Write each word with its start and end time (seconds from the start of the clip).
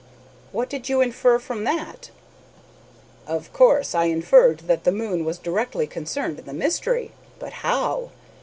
"What 0.51 0.67
did 0.67 0.89
you 0.89 0.99
infer 1.01 1.37
from 1.37 1.63
that?" 1.65 2.09
"Of 3.27 3.53
course, 3.53 3.93
I 3.93 4.05
inferred 4.05 4.61
that 4.61 4.83
the 4.83 4.91
moon 4.91 5.25
was 5.25 5.37
directly 5.37 5.85
concerned 5.85 6.39
in 6.39 6.45
the 6.45 6.53
mystery; 6.53 7.11
but 7.37 7.53
how? 7.65 8.09